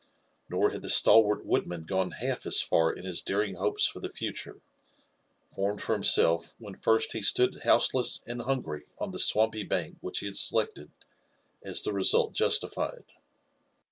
[0.49, 4.09] Nor bad the stalwart wo^odman gone hAFf as faf in his darrng bopes^ for the
[4.09, 4.59] future,
[5.53, 10.21] formed for himself wheir firdt be flUeod bousetessr and hungry on the swampy bank which
[10.21, 10.89] be bad selected^
[11.63, 13.05] a# tb4 resuft justified.